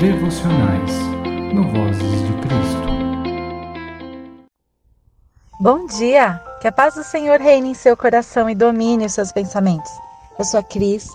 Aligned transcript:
devocionais 0.00 0.92
no 1.52 1.62
Vozes 1.62 2.22
de 2.26 2.32
Cristo. 2.40 2.88
Bom 5.60 5.84
dia! 5.84 6.42
Que 6.58 6.68
a 6.68 6.72
paz 6.72 6.94
do 6.94 7.04
Senhor 7.04 7.38
reine 7.38 7.72
em 7.72 7.74
seu 7.74 7.94
coração 7.94 8.48
e 8.48 8.54
domine 8.54 9.04
os 9.04 9.12
seus 9.12 9.30
pensamentos. 9.30 9.90
Eu 10.38 10.44
sou 10.46 10.58
a 10.58 10.62
Cris 10.62 11.06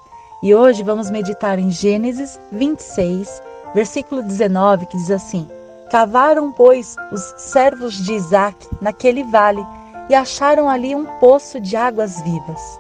e 0.43 0.53
hoje 0.53 0.83
vamos 0.83 1.09
meditar 1.09 1.57
em 1.57 1.71
Gênesis 1.71 2.39
26, 2.51 3.41
versículo 3.73 4.21
19, 4.21 4.85
que 4.85 4.97
diz 4.97 5.09
assim: 5.09 5.49
Cavaram, 5.89 6.51
pois, 6.51 6.95
os 7.11 7.33
servos 7.37 7.95
de 7.95 8.13
Isaac 8.13 8.69
naquele 8.79 9.23
vale 9.23 9.65
e 10.09 10.13
acharam 10.13 10.69
ali 10.69 10.93
um 10.93 11.05
poço 11.19 11.59
de 11.59 11.75
águas 11.75 12.21
vivas. 12.21 12.79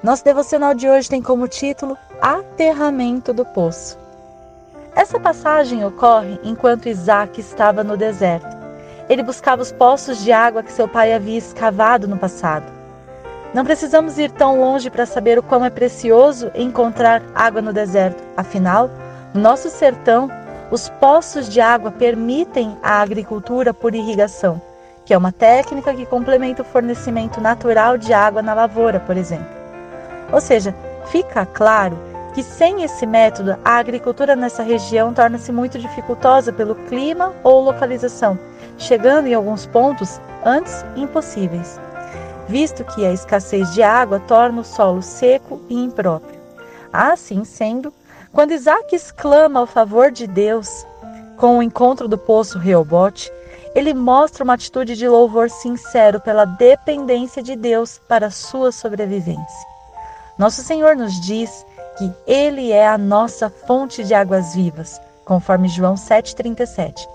Nosso 0.00 0.24
devocional 0.24 0.74
de 0.74 0.88
hoje 0.88 1.08
tem 1.08 1.20
como 1.20 1.48
título 1.48 1.98
Aterramento 2.22 3.32
do 3.32 3.44
Poço. 3.44 3.99
Essa 4.94 5.20
passagem 5.20 5.84
ocorre 5.84 6.38
enquanto 6.42 6.88
Isaac 6.88 7.40
estava 7.40 7.84
no 7.84 7.96
deserto. 7.96 8.58
Ele 9.08 9.22
buscava 9.22 9.62
os 9.62 9.72
poços 9.72 10.22
de 10.22 10.32
água 10.32 10.62
que 10.62 10.72
seu 10.72 10.88
pai 10.88 11.12
havia 11.12 11.38
escavado 11.38 12.08
no 12.08 12.16
passado. 12.16 12.64
Não 13.54 13.64
precisamos 13.64 14.18
ir 14.18 14.30
tão 14.30 14.60
longe 14.60 14.90
para 14.90 15.06
saber 15.06 15.38
o 15.38 15.42
quão 15.42 15.64
é 15.64 15.70
precioso 15.70 16.50
encontrar 16.54 17.22
água 17.34 17.60
no 17.60 17.72
deserto. 17.72 18.22
Afinal, 18.36 18.90
no 19.34 19.40
nosso 19.40 19.68
sertão, 19.68 20.30
os 20.70 20.88
poços 20.88 21.48
de 21.48 21.60
água 21.60 21.90
permitem 21.90 22.76
a 22.82 23.00
agricultura 23.00 23.74
por 23.74 23.94
irrigação, 23.94 24.60
que 25.04 25.12
é 25.12 25.18
uma 25.18 25.32
técnica 25.32 25.92
que 25.92 26.06
complementa 26.06 26.62
o 26.62 26.64
fornecimento 26.64 27.40
natural 27.40 27.96
de 27.96 28.12
água 28.12 28.42
na 28.42 28.54
lavoura, 28.54 29.00
por 29.00 29.16
exemplo. 29.16 29.48
Ou 30.32 30.40
seja, 30.40 30.72
fica 31.06 31.44
claro 31.44 31.98
que 32.34 32.42
sem 32.42 32.82
esse 32.82 33.06
método, 33.06 33.56
a 33.64 33.76
agricultura 33.76 34.36
nessa 34.36 34.62
região 34.62 35.12
torna-se 35.12 35.50
muito 35.50 35.78
dificultosa 35.78 36.52
pelo 36.52 36.74
clima 36.74 37.34
ou 37.42 37.60
localização, 37.60 38.38
chegando 38.78 39.26
em 39.26 39.34
alguns 39.34 39.66
pontos 39.66 40.20
antes 40.44 40.84
impossíveis 40.96 41.78
visto 42.50 42.84
que 42.84 43.06
a 43.06 43.12
escassez 43.12 43.72
de 43.72 43.82
água 43.82 44.18
torna 44.18 44.60
o 44.60 44.64
solo 44.64 45.00
seco 45.00 45.62
e 45.68 45.74
impróprio. 45.74 46.38
Assim 46.92 47.44
sendo, 47.44 47.94
quando 48.32 48.52
Isaac 48.52 48.94
exclama 48.94 49.60
ao 49.60 49.66
favor 49.66 50.10
de 50.10 50.26
Deus 50.26 50.84
com 51.36 51.58
o 51.58 51.62
encontro 51.62 52.08
do 52.08 52.18
poço 52.18 52.58
Reobote, 52.58 53.32
ele 53.72 53.94
mostra 53.94 54.42
uma 54.42 54.54
atitude 54.54 54.96
de 54.96 55.08
louvor 55.08 55.48
sincero 55.48 56.20
pela 56.20 56.44
dependência 56.44 57.40
de 57.40 57.54
Deus 57.54 58.00
para 58.08 58.26
a 58.26 58.30
sua 58.32 58.72
sobrevivência. 58.72 59.70
Nosso 60.36 60.62
Senhor 60.62 60.96
nos 60.96 61.20
diz 61.20 61.64
que 62.00 62.10
Ele 62.26 62.72
é 62.72 62.88
a 62.88 62.96
nossa 62.96 63.50
fonte 63.50 64.02
de 64.02 64.14
águas 64.14 64.54
vivas, 64.54 64.98
conforme 65.22 65.68
João 65.68 65.96
7,37. 65.96 67.06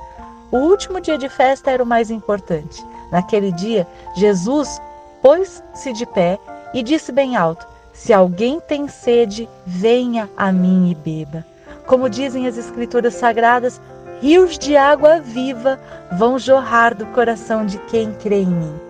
O 0.52 0.58
último 0.58 1.02
dia 1.02 1.18
de 1.18 1.28
festa 1.28 1.72
era 1.72 1.82
o 1.82 1.88
mais 1.88 2.12
importante. 2.12 2.86
Naquele 3.12 3.52
dia, 3.52 3.88
Jesus 4.16 4.80
pôs-se 5.24 5.92
de 5.92 6.06
pé 6.06 6.38
e 6.72 6.84
disse 6.84 7.12
bem 7.12 7.36
alto: 7.36 7.66
Se 7.94 8.14
alguém 8.14 8.60
tem 8.60 8.88
sede, 8.88 9.50
venha 9.66 10.30
a 10.38 10.52
mim 10.52 10.92
e 10.92 10.94
beba. 10.94 11.44
Como 11.88 12.08
dizem 12.08 12.46
as 12.46 12.56
Escrituras 12.56 13.16
Sagradas, 13.16 13.82
rios 14.22 14.56
de 14.60 14.78
água 14.78 15.20
viva 15.20 15.80
vão 16.16 16.38
jorrar 16.38 16.94
do 16.94 17.08
coração 17.08 17.66
de 17.66 17.80
quem 17.88 18.14
crê 18.14 18.44
em 18.44 18.46
mim. 18.46 18.85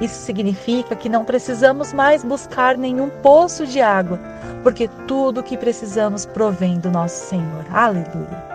Isso 0.00 0.14
significa 0.14 0.96
que 0.96 1.08
não 1.08 1.24
precisamos 1.24 1.92
mais 1.92 2.24
buscar 2.24 2.76
nenhum 2.76 3.10
poço 3.22 3.66
de 3.66 3.80
água, 3.80 4.18
porque 4.62 4.88
tudo 5.06 5.40
o 5.40 5.42
que 5.42 5.56
precisamos 5.56 6.24
provém 6.24 6.78
do 6.78 6.90
nosso 6.90 7.26
Senhor. 7.26 7.64
Aleluia. 7.70 8.50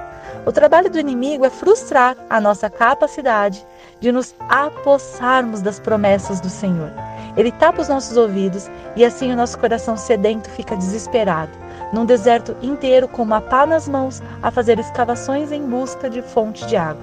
O 0.46 0.52
trabalho 0.52 0.92
do 0.92 1.00
inimigo 1.00 1.46
é 1.46 1.50
frustrar 1.50 2.16
a 2.30 2.40
nossa 2.40 2.70
capacidade 2.70 3.66
de 4.00 4.12
nos 4.12 4.36
apossarmos 4.48 5.62
das 5.62 5.80
promessas 5.80 6.40
do 6.40 6.50
Senhor. 6.50 6.92
Ele 7.36 7.52
tapa 7.52 7.82
os 7.82 7.90
nossos 7.90 8.16
ouvidos 8.16 8.70
e 8.96 9.04
assim 9.04 9.32
o 9.32 9.36
nosso 9.36 9.58
coração 9.58 9.98
sedento 9.98 10.50
fica 10.52 10.76
desesperado, 10.76 11.52
num 11.92 12.06
deserto 12.06 12.56
inteiro 12.62 13.08
com 13.08 13.24
uma 13.24 13.42
pá 13.42 13.66
nas 13.66 13.88
mãos 13.88 14.22
a 14.42 14.52
fazer 14.52 14.80
escavações 14.80 15.52
em 15.52 15.64
busca 15.64 16.10
de 16.10 16.22
fonte 16.22 16.66
de 16.68 16.78
água. 16.78 17.02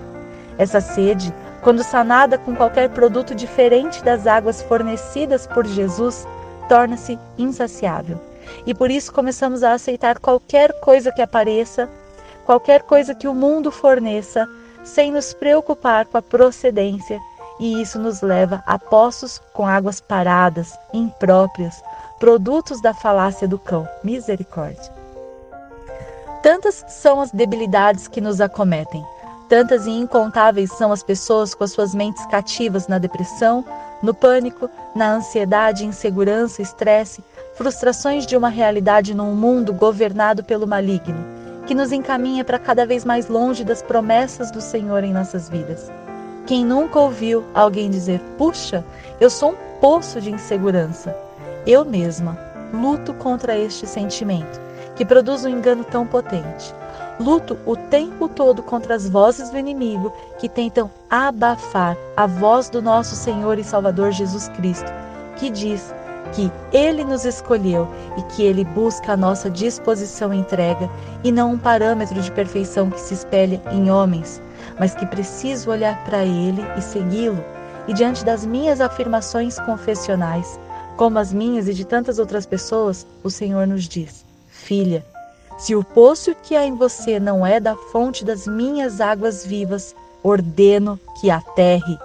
Essa 0.56 0.81
sede, 0.81 1.34
quando 1.62 1.83
sanada 1.83 2.37
com 2.37 2.55
qualquer 2.55 2.91
produto 2.91 3.34
diferente 3.34 4.03
das 4.03 4.27
águas 4.27 4.61
fornecidas 4.62 5.47
por 5.47 5.67
Jesus, 5.67 6.27
torna-se 6.69 7.19
insaciável. 7.39 8.21
E 8.67 8.75
por 8.75 8.91
isso 8.91 9.12
começamos 9.12 9.62
a 9.62 9.73
aceitar 9.73 10.19
qualquer 10.19 10.73
coisa 10.81 11.12
que 11.12 11.23
apareça, 11.23 11.89
qualquer 12.45 12.83
coisa 12.83 13.15
que 13.15 13.28
o 13.28 13.34
mundo 13.34 13.71
forneça, 13.71 14.49
sem 14.83 15.12
nos 15.12 15.33
preocupar 15.33 16.06
com 16.06 16.19
a 16.19 16.23
procedência 16.23 17.21
e 17.61 17.81
isso 17.81 17.99
nos 17.99 18.23
leva 18.23 18.61
a 18.67 18.77
poços 18.77 19.41
com 19.53 19.65
águas 19.65 20.00
paradas, 20.00 20.77
impróprias, 20.93 21.81
produtos 22.19 22.83
da 22.83 22.93
falácia 22.93 23.47
do 23.47 23.56
cão. 23.56 23.89
Misericórdia. 24.03 24.93
Tantas 26.43 26.84
são 26.89 27.21
as 27.21 27.31
debilidades 27.31 28.09
que 28.09 28.21
nos 28.21 28.41
acometem, 28.41 29.05
tantas 29.52 29.86
e 29.86 29.90
incontáveis 29.90 30.72
são 30.72 30.90
as 30.90 31.02
pessoas 31.02 31.54
com 31.54 31.62
as 31.62 31.72
suas 31.72 31.94
mentes 31.94 32.24
cativas 32.24 32.88
na 32.88 32.96
depressão, 32.96 33.62
no 34.02 34.14
pânico, 34.14 34.70
na 34.96 35.12
ansiedade, 35.12 35.84
insegurança, 35.84 36.62
estresse, 36.62 37.22
frustrações 37.52 38.26
de 38.26 38.34
uma 38.34 38.48
realidade 38.48 39.12
num 39.12 39.34
mundo 39.34 39.70
governado 39.74 40.42
pelo 40.42 40.66
maligno, 40.66 41.22
que 41.66 41.74
nos 41.74 41.92
encaminha 41.92 42.42
para 42.42 42.58
cada 42.58 42.86
vez 42.86 43.04
mais 43.04 43.28
longe 43.28 43.62
das 43.62 43.82
promessas 43.82 44.50
do 44.50 44.62
Senhor 44.62 45.04
em 45.04 45.12
nossas 45.12 45.50
vidas. 45.50 45.92
Quem 46.46 46.64
nunca 46.64 46.98
ouviu 46.98 47.44
alguém 47.52 47.90
dizer: 47.90 48.20
Puxa, 48.38 48.82
eu 49.20 49.28
sou 49.28 49.50
um 49.50 49.78
poço 49.82 50.19
de 50.19 50.30
insegurança? 50.30 51.14
Eu 51.66 51.84
mesma 51.84 52.38
luto 52.72 53.12
contra 53.12 53.58
este 53.58 53.86
sentimento, 53.86 54.58
que 54.96 55.04
produz 55.04 55.44
um 55.44 55.50
engano 55.50 55.84
tão 55.84 56.06
potente. 56.06 56.74
Luto 57.21 57.59
o 57.67 57.77
tempo 57.77 58.28
todo 58.28 58.62
contra 58.62 58.95
as 58.95 59.09
vozes 59.09 59.50
do 59.50 59.59
inimigo 59.59 60.12
que 60.39 60.49
tentam 60.49 60.91
abafar 61.11 61.97
a 62.17 62.27
voz 62.27 62.69
do 62.69 62.81
nosso 62.81 63.15
Senhor 63.15 63.59
e 63.59 63.65
Salvador 63.65 64.12
Jesus 64.12 64.49
Cristo, 64.49 64.91
que 65.37 65.50
diz 65.50 65.95
que 66.33 66.50
Ele 66.73 67.05
nos 67.05 67.25
escolheu 67.25 67.87
e 68.17 68.23
que 68.23 68.43
Ele 68.43 68.65
busca 68.65 69.12
a 69.12 69.17
nossa 69.17 69.50
disposição 69.50 70.33
e 70.33 70.39
entrega 70.39 70.91
e 71.23 71.31
não 71.31 71.53
um 71.53 71.59
parâmetro 71.59 72.21
de 72.21 72.33
perfeição 72.33 72.91
que 72.91 73.00
se 73.00 73.15
espelha 73.15 73.61
em 73.71 73.91
homens, 73.91 74.41
mas 74.79 74.94
que 74.94 75.06
preciso 75.06 75.71
olhar 75.71 76.03
para 76.05 76.25
Ele 76.25 76.62
e 76.77 76.81
segui-lo. 76.81 77.44
E 77.87 77.93
diante 77.93 78.25
das 78.25 78.47
minhas 78.47 78.81
afirmações 78.81 79.59
confessionais, 79.61 80.59
como 80.97 81.19
as 81.19 81.33
minhas 81.33 81.69
e 81.69 81.75
de 81.75 81.84
tantas 81.84 82.19
outras 82.19 82.47
pessoas, 82.47 83.06
o 83.23 83.31
Senhor 83.31 83.67
nos 83.67 83.84
diz: 83.84 84.25
Filha, 84.49 85.05
se 85.62 85.77
o 85.77 85.84
poço 85.84 86.34
que 86.34 86.56
há 86.56 86.67
em 86.67 86.75
você 86.75 87.21
não 87.21 87.47
é 87.47 87.61
da 87.61 87.77
fonte 87.77 88.25
das 88.25 88.49
minhas 88.49 89.00
águas 89.00 89.47
vivas, 89.47 89.95
ordeno 90.21 90.99
que 91.21 91.31
aterre. 91.31 91.97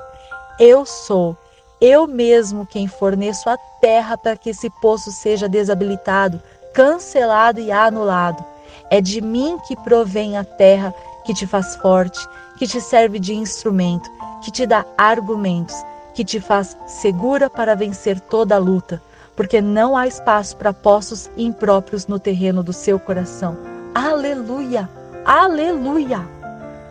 Eu 0.60 0.86
sou, 0.86 1.36
eu 1.82 2.06
mesmo 2.06 2.68
quem 2.68 2.88
forneço 2.88 3.50
a 3.50 3.58
terra 3.82 4.16
para 4.16 4.38
que 4.38 4.52
esse 4.52 4.70
poço 4.80 5.12
seja 5.12 5.50
desabilitado, 5.50 6.40
cancelado 6.72 7.60
e 7.60 7.72
anulado. 7.72 8.46
É 8.92 9.02
de 9.02 9.22
mim 9.22 9.58
que 9.68 9.76
provém 9.78 10.38
a 10.38 10.44
terra 10.44 10.94
que 11.26 11.34
te 11.34 11.48
faz 11.48 11.76
forte, 11.78 12.20
que 12.60 12.68
te 12.68 12.80
serve 12.80 13.18
de 13.18 13.34
instrumento, 13.34 14.08
que 14.44 14.52
te 14.52 14.68
dá 14.68 14.86
argumentos, 14.96 15.76
que 16.14 16.24
te 16.24 16.40
faz 16.40 16.78
segura 16.86 17.50
para 17.50 17.74
vencer 17.74 18.20
toda 18.20 18.54
a 18.54 18.60
luta, 18.60 19.02
porque 19.38 19.62
não 19.62 19.96
há 19.96 20.08
espaço 20.08 20.58
para 20.58 20.74
poços 20.74 21.30
impróprios 21.38 22.08
no 22.08 22.20
terreno 22.20 22.64
do 22.64 22.74
seu 22.74 23.00
coração. 23.00 23.56
Aleluia! 23.94 24.90
Aleluia! 25.24 26.28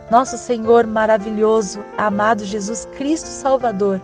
Nosso 0.09 0.37
Senhor 0.37 0.87
maravilhoso, 0.87 1.83
amado 1.97 2.45
Jesus 2.45 2.87
Cristo 2.97 3.27
Salvador, 3.27 3.99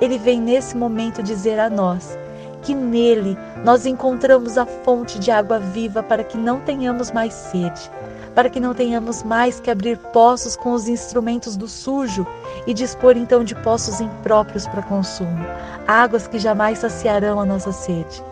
ele 0.00 0.16
vem 0.16 0.40
nesse 0.40 0.76
momento 0.76 1.24
dizer 1.24 1.58
a 1.58 1.68
nós 1.68 2.16
que 2.62 2.72
nele 2.72 3.36
nós 3.64 3.84
encontramos 3.84 4.56
a 4.56 4.64
fonte 4.64 5.18
de 5.18 5.32
água 5.32 5.58
viva 5.58 6.00
para 6.00 6.22
que 6.22 6.38
não 6.38 6.60
tenhamos 6.60 7.10
mais 7.10 7.34
sede, 7.34 7.90
para 8.38 8.48
que 8.48 8.60
não 8.60 8.72
tenhamos 8.72 9.24
mais 9.24 9.58
que 9.58 9.68
abrir 9.68 9.98
poços 9.98 10.54
com 10.54 10.72
os 10.72 10.86
instrumentos 10.86 11.56
do 11.56 11.66
sujo 11.66 12.24
e 12.68 12.72
dispor 12.72 13.16
então 13.16 13.42
de 13.42 13.52
poços 13.52 14.00
impróprios 14.00 14.64
para 14.64 14.80
consumo, 14.80 15.44
águas 15.88 16.28
que 16.28 16.38
jamais 16.38 16.78
saciarão 16.78 17.40
a 17.40 17.44
nossa 17.44 17.72
sede. 17.72 18.22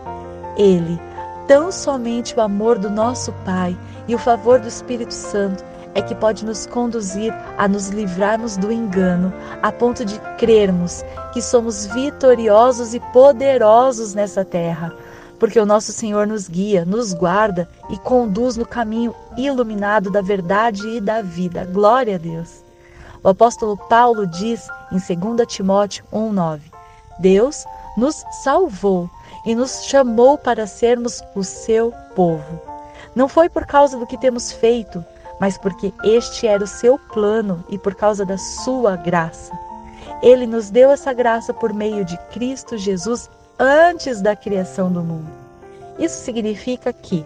Ele, 0.55 0.97
tão 1.45 1.73
somente 1.73 2.33
o 2.37 2.39
amor 2.39 2.79
do 2.79 2.89
nosso 2.89 3.33
Pai 3.43 3.77
e 4.07 4.15
o 4.15 4.17
favor 4.17 4.61
do 4.61 4.69
Espírito 4.69 5.13
Santo 5.13 5.61
é 5.93 6.01
que 6.01 6.15
pode 6.15 6.45
nos 6.45 6.65
conduzir 6.65 7.33
a 7.57 7.67
nos 7.67 7.89
livrarmos 7.89 8.55
do 8.55 8.71
engano, 8.71 9.33
a 9.61 9.73
ponto 9.73 10.05
de 10.05 10.17
crermos 10.37 11.03
que 11.33 11.41
somos 11.41 11.85
vitoriosos 11.85 12.93
e 12.93 13.01
poderosos 13.11 14.13
nessa 14.13 14.45
terra 14.45 14.95
porque 15.39 15.59
o 15.59 15.65
nosso 15.65 15.91
Senhor 15.91 16.25
nos 16.25 16.47
guia, 16.47 16.85
nos 16.85 17.13
guarda 17.13 17.69
e 17.89 17.97
conduz 17.97 18.57
no 18.57 18.65
caminho 18.65 19.13
iluminado 19.37 20.11
da 20.11 20.21
verdade 20.21 20.87
e 20.87 21.01
da 21.01 21.21
vida. 21.21 21.65
Glória 21.65 22.15
a 22.15 22.17
Deus. 22.17 22.63
O 23.23 23.29
apóstolo 23.29 23.77
Paulo 23.77 24.25
diz 24.25 24.67
em 24.91 24.97
2 24.97 25.47
Timóteo 25.47 26.05
1:9: 26.11 26.61
Deus 27.19 27.65
nos 27.97 28.23
salvou 28.43 29.09
e 29.45 29.55
nos 29.55 29.85
chamou 29.85 30.37
para 30.37 30.67
sermos 30.67 31.21
o 31.35 31.43
seu 31.43 31.91
povo. 32.15 32.61
Não 33.15 33.27
foi 33.27 33.49
por 33.49 33.65
causa 33.65 33.97
do 33.97 34.05
que 34.05 34.17
temos 34.17 34.51
feito, 34.51 35.03
mas 35.39 35.57
porque 35.57 35.93
este 36.03 36.47
era 36.47 36.63
o 36.63 36.67
seu 36.67 36.99
plano 36.99 37.63
e 37.69 37.77
por 37.77 37.95
causa 37.95 38.25
da 38.25 38.37
sua 38.37 38.95
graça. 38.95 39.51
Ele 40.21 40.47
nos 40.47 40.69
deu 40.69 40.91
essa 40.91 41.13
graça 41.13 41.53
por 41.53 41.73
meio 41.73 42.03
de 42.03 42.17
Cristo 42.31 42.77
Jesus 42.77 43.29
antes 43.59 44.21
da 44.21 44.35
criação 44.35 44.91
do 44.91 45.01
mundo. 45.01 45.27
Isso 45.97 46.23
significa 46.23 46.93
que, 46.93 47.25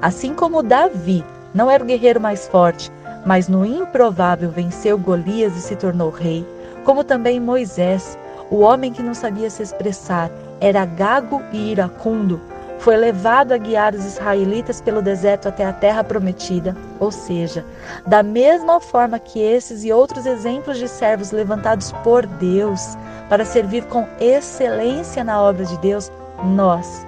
assim 0.00 0.34
como 0.34 0.62
Davi 0.62 1.24
não 1.52 1.70
era 1.70 1.82
o 1.82 1.86
guerreiro 1.86 2.20
mais 2.20 2.46
forte, 2.46 2.90
mas 3.26 3.48
no 3.48 3.64
improvável 3.64 4.50
venceu 4.50 4.96
Golias 4.96 5.56
e 5.56 5.60
se 5.60 5.76
tornou 5.76 6.10
rei, 6.10 6.46
como 6.84 7.02
também 7.02 7.40
Moisés, 7.40 8.16
o 8.50 8.60
homem 8.60 8.92
que 8.92 9.02
não 9.02 9.14
sabia 9.14 9.50
se 9.50 9.62
expressar, 9.62 10.30
era 10.60 10.84
gago 10.84 11.42
e 11.52 11.72
iracundo, 11.72 12.40
foi 12.78 12.96
levado 12.96 13.52
a 13.52 13.58
guiar 13.58 13.94
os 13.94 14.04
israelitas 14.04 14.80
pelo 14.80 15.00
deserto 15.00 15.48
até 15.48 15.64
a 15.64 15.72
terra 15.72 16.02
prometida, 16.02 16.76
ou 16.98 17.12
seja, 17.12 17.64
da 18.04 18.24
mesma 18.24 18.80
forma 18.80 19.20
que 19.20 19.40
esses 19.40 19.84
e 19.84 19.92
outros 19.92 20.26
exemplos 20.26 20.78
de 20.78 20.88
servos 20.88 21.30
levantados 21.30 21.92
por 22.04 22.26
Deus 22.26 22.96
para 23.32 23.46
servir 23.46 23.86
com 23.86 24.06
excelência 24.20 25.24
na 25.24 25.40
obra 25.40 25.64
de 25.64 25.78
Deus, 25.78 26.12
nós, 26.44 27.06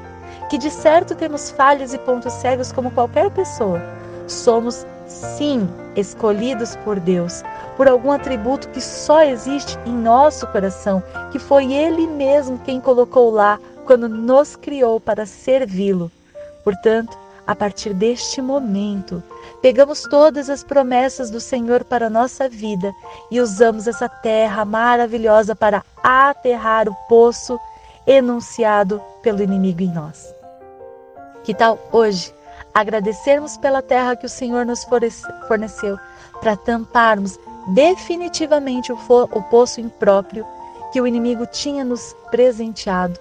que 0.49 0.57
de 0.57 0.71
certo 0.71 1.15
temos 1.15 1.51
falhas 1.51 1.93
e 1.93 1.99
pontos 1.99 2.33
cegos 2.33 2.73
como 2.73 2.91
qualquer 2.91 3.31
pessoa, 3.31 3.79
somos 4.27 4.87
sim 5.07 5.69
escolhidos 5.95 6.77
por 6.77 6.99
Deus, 6.99 7.43
por 7.77 7.87
algum 7.87 8.11
atributo 8.11 8.71
que 8.71 8.81
só 8.81 9.23
existe 9.23 9.79
em 9.85 9.93
nosso 9.93 10.47
coração, 10.47 11.03
que 11.31 11.39
foi 11.39 11.75
Ele 11.75 12.07
mesmo 12.07 12.59
quem 12.61 12.81
colocou 12.81 13.31
lá 13.31 13.61
quando 13.85 14.09
nos 14.09 14.57
criou 14.57 14.99
para 14.99 15.27
servi-lo. 15.27 16.11
Portanto, 16.65 17.19
a 17.47 17.55
partir 17.55 17.93
deste 17.93 18.41
momento, 18.41 19.23
pegamos 19.61 20.03
todas 20.03 20.49
as 20.49 20.65
promessas 20.65 21.31
do 21.31 21.41
Senhor 21.41 21.85
para 21.85 22.07
a 22.07 22.11
nossa 22.11 22.49
vida 22.49 22.93
e 23.31 23.41
usamos 23.41 23.87
essa 23.87 24.09
terra 24.09 24.65
maravilhosa 24.65 25.55
para 25.55 25.83
aterrar 26.03 26.89
o 26.89 26.95
poço 27.09 27.59
enunciado 28.07 29.01
pelo 29.23 29.43
inimigo 29.43 29.83
em 29.83 29.93
nós. 29.93 30.35
Que 31.43 31.55
tal 31.55 31.79
hoje 31.93 32.33
agradecermos 32.73 33.57
pela 33.57 33.83
terra 33.83 34.17
que 34.17 34.27
o 34.27 34.31
Senhor 34.31 34.65
nos 34.65 34.87
forneceu 35.47 35.99
para 36.41 36.57
tamparmos 36.57 37.39
definitivamente 37.69 38.93
o, 38.93 38.99
o 38.99 39.43
poço 39.45 39.81
impróprio 39.81 40.47
que 40.93 41.01
o 41.01 41.07
inimigo 41.07 41.47
tinha 41.47 41.85
nos 41.85 42.15
presenteado 42.31 43.19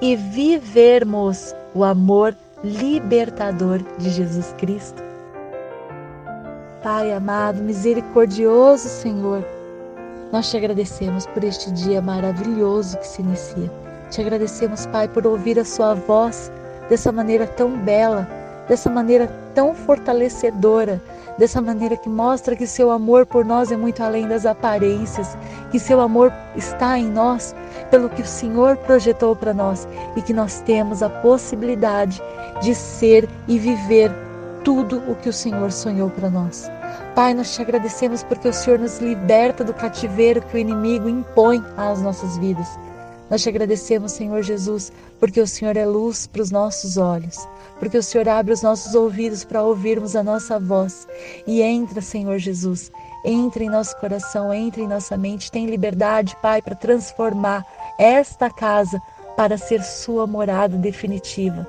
e 0.00 0.16
vivermos 0.16 1.54
o 1.74 1.82
amor 1.84 2.36
libertador 2.64 3.80
de 3.98 4.10
Jesus 4.10 4.54
Cristo. 4.58 5.02
Pai 6.82 7.12
amado, 7.12 7.62
misericordioso 7.62 8.88
Senhor, 8.88 9.44
nós 10.32 10.50
te 10.50 10.56
agradecemos 10.56 11.26
por 11.26 11.44
este 11.44 11.70
dia 11.72 12.00
maravilhoso 12.00 12.98
que 12.98 13.06
se 13.06 13.22
inicia. 13.22 13.70
Te 14.10 14.20
agradecemos, 14.20 14.86
Pai, 14.86 15.08
por 15.08 15.26
ouvir 15.26 15.58
a 15.58 15.64
Sua 15.64 15.94
voz 15.94 16.50
dessa 16.88 17.10
maneira 17.10 17.46
tão 17.46 17.76
bela, 17.78 18.28
dessa 18.68 18.88
maneira 18.88 19.28
tão 19.54 19.74
fortalecedora, 19.74 21.00
dessa 21.38 21.60
maneira 21.60 21.96
que 21.96 22.08
mostra 22.08 22.56
que 22.56 22.66
seu 22.66 22.90
amor 22.90 23.26
por 23.26 23.44
nós 23.44 23.70
é 23.70 23.76
muito 23.76 24.02
além 24.02 24.26
das 24.26 24.46
aparências, 24.46 25.36
que 25.70 25.78
seu 25.78 26.00
amor 26.00 26.32
está 26.54 26.98
em 26.98 27.10
nós 27.10 27.54
pelo 27.90 28.08
que 28.08 28.22
o 28.22 28.26
Senhor 28.26 28.76
projetou 28.78 29.34
para 29.34 29.52
nós 29.52 29.86
e 30.16 30.22
que 30.22 30.32
nós 30.32 30.60
temos 30.62 31.02
a 31.02 31.08
possibilidade 31.08 32.22
de 32.60 32.74
ser 32.74 33.28
e 33.46 33.58
viver 33.58 34.10
tudo 34.64 35.02
o 35.08 35.14
que 35.14 35.28
o 35.28 35.32
Senhor 35.32 35.70
sonhou 35.70 36.10
para 36.10 36.28
nós. 36.28 36.70
Pai, 37.14 37.32
nós 37.34 37.54
te 37.54 37.62
agradecemos 37.62 38.22
porque 38.22 38.48
o 38.48 38.52
Senhor 38.52 38.78
nos 38.78 38.98
liberta 38.98 39.62
do 39.62 39.72
cativeiro 39.72 40.42
que 40.42 40.56
o 40.56 40.58
inimigo 40.58 41.08
impõe 41.08 41.64
às 41.76 42.02
nossas 42.02 42.36
vidas. 42.38 42.68
Nós 43.28 43.42
te 43.42 43.48
agradecemos, 43.48 44.12
Senhor 44.12 44.42
Jesus, 44.42 44.92
porque 45.18 45.40
o 45.40 45.46
Senhor 45.46 45.76
é 45.76 45.84
luz 45.84 46.26
para 46.28 46.42
os 46.42 46.50
nossos 46.50 46.96
olhos, 46.96 47.36
porque 47.78 47.98
o 47.98 48.02
Senhor 48.02 48.28
abre 48.28 48.52
os 48.52 48.62
nossos 48.62 48.94
ouvidos 48.94 49.44
para 49.44 49.64
ouvirmos 49.64 50.14
a 50.14 50.22
nossa 50.22 50.60
voz. 50.60 51.08
E 51.46 51.60
entra, 51.60 52.00
Senhor 52.00 52.38
Jesus, 52.38 52.92
entra 53.24 53.64
em 53.64 53.68
nosso 53.68 53.96
coração, 53.98 54.54
entra 54.54 54.80
em 54.80 54.86
nossa 54.86 55.16
mente. 55.16 55.50
Tem 55.50 55.66
liberdade, 55.66 56.36
Pai, 56.40 56.62
para 56.62 56.76
transformar 56.76 57.66
esta 57.98 58.48
casa 58.48 59.02
para 59.36 59.58
ser 59.58 59.82
Sua 59.82 60.26
morada 60.26 60.76
definitiva. 60.76 61.66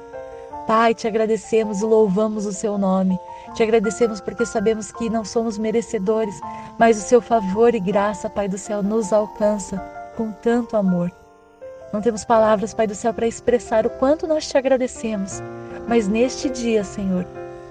Pai, 0.67 0.93
te 0.93 1.07
agradecemos 1.07 1.81
e 1.81 1.85
louvamos 1.85 2.45
o 2.45 2.53
Seu 2.53 2.77
nome. 2.77 3.17
Te 3.55 3.63
agradecemos 3.63 4.21
porque 4.21 4.45
sabemos 4.45 4.91
que 4.91 5.09
não 5.09 5.25
somos 5.25 5.57
merecedores, 5.57 6.39
mas 6.77 6.99
o 6.99 7.01
Seu 7.01 7.19
favor 7.19 7.73
e 7.73 7.79
graça, 7.79 8.29
Pai 8.29 8.47
do 8.47 8.59
céu, 8.59 8.83
nos 8.83 9.11
alcança 9.11 9.77
com 10.15 10.31
tanto 10.31 10.77
amor. 10.77 11.11
Não 11.91 12.01
temos 12.01 12.25
palavras, 12.25 12.73
Pai 12.73 12.85
do 12.85 12.95
céu, 12.95 13.13
para 13.13 13.27
expressar 13.27 13.85
o 13.85 13.89
quanto 13.89 14.27
nós 14.27 14.47
te 14.47 14.57
agradecemos. 14.57 15.41
Mas 15.87 16.07
neste 16.07 16.49
dia, 16.49 16.83
Senhor, 16.83 17.25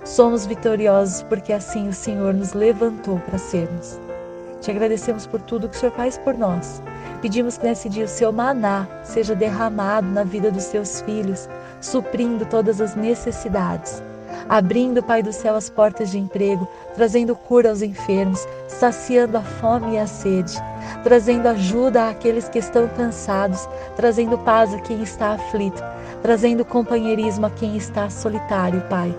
somos 0.05 0.47
vitoriosos 0.47 1.23
porque 1.25 1.53
assim 1.53 1.89
o 1.89 1.93
Senhor 1.93 2.33
nos 2.33 2.55
levantou 2.55 3.19
para 3.21 3.39
sermos. 3.39 4.01
Te 4.61 4.71
agradecemos 4.71 5.27
por 5.27 5.41
tudo 5.43 5.69
que 5.69 5.77
o 5.77 5.79
Senhor 5.79 5.93
faz 5.93 6.17
por 6.19 6.37
nós. 6.37 6.83
Pedimos 7.21 7.59
que 7.59 7.67
nesse 7.67 7.89
dia 7.89 8.07
o 8.07 8.09
seu 8.09 8.33
maná 8.33 8.87
seja 9.05 9.35
derramado 9.35 10.07
na 10.09 10.25
vida 10.25 10.51
dos 10.51 10.65
seus 10.65 11.03
filhos, 11.03 11.49
suprindo 11.81 12.47
todas 12.47 12.81
as 12.81 12.95
necessidades 12.95 14.03
abrindo, 14.49 15.03
Pai 15.03 15.23
do 15.23 15.33
céu, 15.33 15.55
as 15.55 15.71
portas 15.71 16.11
de 16.11 16.19
emprego, 16.19 16.67
trazendo 16.95 17.35
cura 17.35 17.71
aos 17.71 17.83
enfermos, 17.83 18.47
saciando 18.69 19.39
a 19.39 19.43
fome 19.43 19.95
e 19.95 19.99
a 19.99 20.07
sede, 20.07 20.55
trazendo 21.03 21.49
ajuda 21.49 22.09
àqueles 22.09 22.49
que 22.49 22.59
estão 22.59 22.89
cansados, 22.89 23.69
trazendo 23.97 24.39
paz 24.39 24.73
a 24.75 24.79
quem 24.81 25.03
está 25.03 25.33
aflito, 25.33 25.83
trazendo 26.23 26.65
companheirismo 26.65 27.47
a 27.47 27.51
quem 27.51 27.77
está 27.77 28.11
solitário, 28.11 28.81
Pai. 28.89 29.15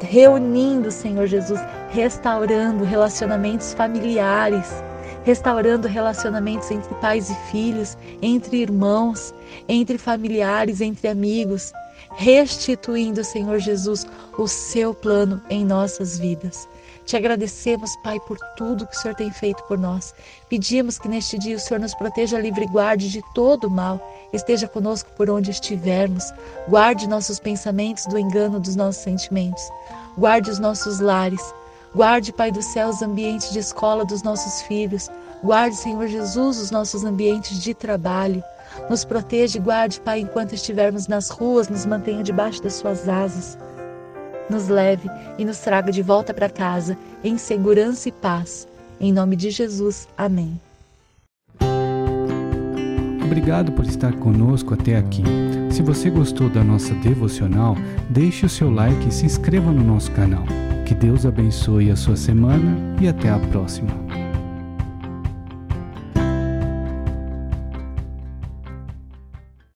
Reunindo, 0.00 0.90
Senhor 0.90 1.26
Jesus, 1.26 1.60
restaurando 1.90 2.84
relacionamentos 2.84 3.72
familiares, 3.74 4.82
restaurando 5.24 5.86
relacionamentos 5.86 6.70
entre 6.70 6.92
pais 6.96 7.30
e 7.30 7.34
filhos, 7.50 7.96
entre 8.20 8.58
irmãos, 8.58 9.32
entre 9.68 9.98
familiares, 9.98 10.80
entre 10.80 11.08
amigos, 11.08 11.72
restituindo, 12.16 13.24
Senhor 13.24 13.58
Jesus, 13.58 14.06
o 14.36 14.46
seu 14.46 14.94
plano 14.94 15.42
em 15.48 15.64
nossas 15.64 16.18
vidas. 16.18 16.68
Te 17.04 17.16
agradecemos, 17.16 17.96
Pai, 17.96 18.20
por 18.20 18.38
tudo 18.56 18.86
que 18.86 18.96
o 18.96 18.98
Senhor 18.98 19.14
tem 19.14 19.30
feito 19.30 19.62
por 19.64 19.76
nós. 19.76 20.14
Pedimos 20.48 20.98
que 20.98 21.08
neste 21.08 21.36
dia 21.36 21.56
o 21.56 21.60
Senhor 21.60 21.80
nos 21.80 21.94
proteja, 21.94 22.38
livre 22.38 22.64
e 22.64 22.68
guarde 22.68 23.10
de 23.10 23.20
todo 23.34 23.68
mal. 23.68 24.00
Esteja 24.32 24.68
conosco 24.68 25.10
por 25.16 25.28
onde 25.28 25.50
estivermos. 25.50 26.24
Guarde 26.68 27.08
nossos 27.08 27.40
pensamentos 27.40 28.06
do 28.06 28.18
engano 28.18 28.60
dos 28.60 28.76
nossos 28.76 29.02
sentimentos. 29.02 29.62
Guarde 30.16 30.50
os 30.50 30.58
nossos 30.60 31.00
lares. 31.00 31.42
Guarde, 31.94 32.32
Pai 32.32 32.52
do 32.52 32.62
céu, 32.62 32.88
os 32.88 33.02
ambientes 33.02 33.50
de 33.52 33.58
escola 33.58 34.04
dos 34.04 34.22
nossos 34.22 34.62
filhos. 34.62 35.10
Guarde, 35.42 35.76
Senhor 35.76 36.06
Jesus, 36.06 36.58
os 36.58 36.70
nossos 36.70 37.04
ambientes 37.04 37.60
de 37.60 37.74
trabalho. 37.74 38.42
Nos 38.88 39.04
proteja 39.04 39.58
e 39.58 39.60
guarde, 39.60 40.00
Pai, 40.00 40.20
enquanto 40.20 40.54
estivermos 40.54 41.06
nas 41.08 41.30
ruas, 41.30 41.68
nos 41.68 41.86
mantenha 41.86 42.22
debaixo 42.22 42.62
das 42.62 42.74
suas 42.74 43.08
asas. 43.08 43.58
Nos 44.50 44.68
leve 44.68 45.08
e 45.38 45.44
nos 45.44 45.58
traga 45.58 45.90
de 45.90 46.02
volta 46.02 46.34
para 46.34 46.48
casa, 46.48 46.96
em 47.24 47.38
segurança 47.38 48.08
e 48.08 48.12
paz. 48.12 48.68
Em 49.00 49.12
nome 49.12 49.36
de 49.36 49.50
Jesus. 49.50 50.08
Amém. 50.16 50.60
Obrigado 53.24 53.72
por 53.72 53.86
estar 53.86 54.12
conosco 54.16 54.74
até 54.74 54.96
aqui. 54.96 55.22
Se 55.70 55.80
você 55.80 56.10
gostou 56.10 56.50
da 56.50 56.62
nossa 56.62 56.92
devocional, 56.96 57.74
deixe 58.10 58.44
o 58.44 58.48
seu 58.48 58.70
like 58.70 59.08
e 59.08 59.10
se 59.10 59.24
inscreva 59.24 59.72
no 59.72 59.82
nosso 59.82 60.12
canal. 60.12 60.44
Que 60.84 60.94
Deus 60.94 61.24
abençoe 61.24 61.90
a 61.90 61.96
sua 61.96 62.14
semana 62.14 62.76
e 63.00 63.08
até 63.08 63.30
a 63.30 63.38
próxima. 63.38 64.11